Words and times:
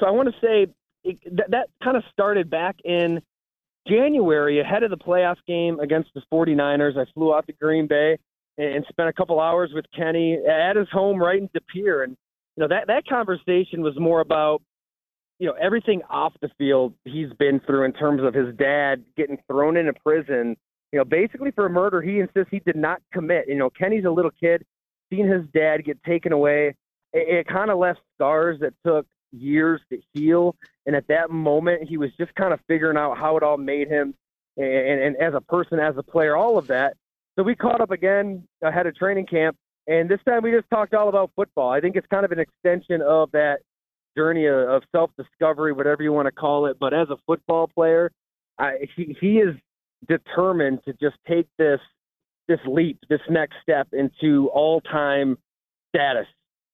So 0.00 0.06
I 0.06 0.10
want 0.10 0.28
to 0.28 0.34
say 0.40 0.66
it, 1.04 1.36
that, 1.36 1.50
that 1.50 1.68
kind 1.82 1.96
of 1.96 2.02
started 2.12 2.50
back 2.50 2.76
in 2.84 3.20
January 3.88 4.60
ahead 4.60 4.82
of 4.82 4.90
the 4.90 4.96
playoff 4.96 5.36
game 5.46 5.80
against 5.80 6.10
the 6.14 6.22
49ers. 6.32 6.98
I 6.98 7.10
flew 7.14 7.34
out 7.34 7.46
to 7.46 7.52
Green 7.52 7.86
Bay 7.86 8.18
and 8.58 8.84
spent 8.88 9.08
a 9.08 9.12
couple 9.12 9.40
hours 9.40 9.70
with 9.74 9.84
Kenny 9.96 10.38
at 10.48 10.76
his 10.76 10.88
home 10.90 11.18
right 11.18 11.38
in 11.38 11.48
De 11.52 11.60
Pere. 11.60 12.02
And, 12.02 12.16
you 12.56 12.62
know, 12.62 12.68
that, 12.68 12.86
that 12.88 13.06
conversation 13.06 13.82
was 13.82 13.98
more 13.98 14.20
about, 14.20 14.62
you 15.38 15.46
know, 15.46 15.54
everything 15.60 16.02
off 16.08 16.32
the 16.40 16.50
field 16.58 16.94
he's 17.04 17.32
been 17.38 17.60
through 17.60 17.84
in 17.84 17.92
terms 17.92 18.22
of 18.22 18.34
his 18.34 18.54
dad 18.56 19.04
getting 19.16 19.38
thrown 19.46 19.76
into 19.76 19.92
prison, 20.04 20.56
you 20.92 20.98
know, 20.98 21.04
basically 21.04 21.50
for 21.50 21.66
a 21.66 21.70
murder 21.70 22.00
he 22.00 22.20
insists 22.20 22.50
he 22.50 22.60
did 22.60 22.76
not 22.76 23.02
commit. 23.12 23.44
You 23.46 23.56
know, 23.56 23.70
Kenny's 23.70 24.06
a 24.06 24.10
little 24.10 24.30
kid, 24.40 24.64
seeing 25.10 25.28
his 25.28 25.42
dad 25.54 25.84
get 25.84 26.02
taken 26.04 26.32
away, 26.32 26.74
it, 27.12 27.28
it 27.28 27.46
kind 27.46 27.70
of 27.70 27.78
left 27.78 28.00
scars 28.16 28.58
that 28.60 28.72
took 28.84 29.06
years 29.32 29.80
to 29.90 29.98
heal. 30.12 30.56
And 30.86 30.94
at 30.94 31.06
that 31.08 31.30
moment, 31.30 31.88
he 31.88 31.96
was 31.96 32.10
just 32.18 32.34
kind 32.34 32.52
of 32.52 32.60
figuring 32.68 32.96
out 32.96 33.18
how 33.18 33.36
it 33.36 33.42
all 33.42 33.56
made 33.56 33.88
him 33.88 34.14
and, 34.56 34.66
and, 34.66 35.16
as 35.16 35.34
a 35.34 35.40
person, 35.40 35.78
as 35.78 35.94
a 35.96 36.02
player, 36.02 36.36
all 36.36 36.58
of 36.58 36.66
that. 36.68 36.94
So 37.36 37.42
we 37.42 37.54
caught 37.54 37.80
up 37.80 37.90
again 37.90 38.46
ahead 38.62 38.86
of 38.86 38.96
training 38.96 39.26
camp. 39.26 39.56
And 39.86 40.08
this 40.08 40.20
time 40.26 40.42
we 40.42 40.50
just 40.50 40.68
talked 40.70 40.94
all 40.94 41.08
about 41.08 41.30
football. 41.36 41.70
I 41.70 41.80
think 41.80 41.96
it's 41.96 42.06
kind 42.08 42.24
of 42.24 42.32
an 42.32 42.38
extension 42.38 43.02
of 43.02 43.30
that 43.32 43.58
journey 44.16 44.46
of 44.46 44.82
self 44.90 45.10
discovery, 45.18 45.72
whatever 45.72 46.02
you 46.02 46.12
want 46.12 46.26
to 46.26 46.32
call 46.32 46.66
it. 46.66 46.78
But 46.80 46.94
as 46.94 47.08
a 47.10 47.16
football 47.26 47.68
player, 47.68 48.10
I, 48.58 48.88
he, 48.96 49.16
he 49.20 49.36
is 49.38 49.54
determined 50.08 50.80
to 50.86 50.92
just 50.94 51.16
take 51.28 51.46
this 51.58 51.80
this 52.48 52.60
leap, 52.66 52.98
this 53.08 53.20
next 53.28 53.56
step 53.60 53.88
into 53.92 54.48
all 54.54 54.80
time 54.80 55.36
status 55.94 56.26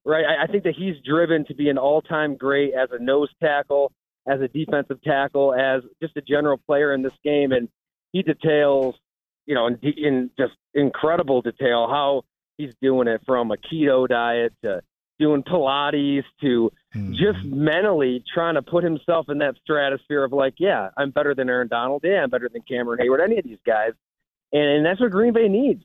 right? 0.05 0.25
I, 0.25 0.45
I 0.45 0.47
think 0.47 0.65
that 0.65 0.75
he's 0.77 0.97
driven 1.05 1.45
to 1.47 1.55
be 1.55 1.69
an 1.69 1.79
all-time 1.79 2.37
great 2.37 2.75
as 2.75 2.89
a 2.93 3.03
nose 3.03 3.31
tackle, 3.43 3.93
as 4.27 4.41
a 4.41 4.49
defensive 4.49 5.03
tackle, 5.03 5.55
as 5.55 5.83
just 6.03 6.17
a 6.17 6.23
general 6.23 6.59
player 6.59 6.93
in 6.93 7.03
this 7.03 7.13
game, 7.25 7.53
and 7.53 7.69
he 8.13 8.23
details, 8.23 8.95
you 9.47 9.55
know, 9.55 9.67
in, 9.67 9.79
in 9.83 10.31
just 10.39 10.53
incredible 10.75 11.43
detail 11.43 11.89
how 11.91 12.23
he's 12.57 12.75
doing 12.81 13.09
it 13.09 13.23
from 13.27 13.51
a 13.51 13.57
keto 13.57 14.07
diet 14.07 14.53
to 14.63 14.83
doing 15.19 15.43
Pilates 15.43 16.25
to 16.41 16.73
mm-hmm. 16.95 17.13
just 17.13 17.45
mentally 17.45 18.25
trying 18.35 18.55
to 18.55 18.63
put 18.63 18.83
himself 18.83 19.27
in 19.29 19.39
that 19.39 19.55
stratosphere 19.63 20.25
of 20.25 20.33
like, 20.33 20.55
yeah, 20.59 20.89
I'm 20.97 21.11
better 21.11 21.35
than 21.35 21.49
Aaron 21.49 21.69
Donald, 21.69 22.03
yeah, 22.05 22.23
I'm 22.23 22.31
better 22.31 22.51
than 22.53 22.63
Cameron 22.63 22.99
Heyward, 22.99 23.23
any 23.23 23.39
of 23.39 23.45
these 23.45 23.59
guys, 23.65 23.93
and, 24.53 24.63
and 24.63 24.87
that's 24.87 25.01
what 25.01 25.11
Green 25.11 25.33
Bay 25.33 25.49
needs. 25.49 25.85